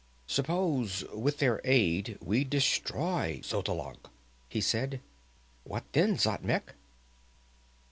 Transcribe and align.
"Suppose 0.25 1.03
with 1.13 1.37
their 1.37 1.61
aid 1.63 2.17
we 2.21 2.43
destroy 2.43 3.39
Xotalanc," 3.43 4.09
he 4.49 4.59
said. 4.59 4.99
"What 5.63 5.83
then, 5.93 6.15
Xatmec?" 6.17 6.73